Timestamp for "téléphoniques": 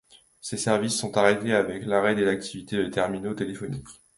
3.35-3.99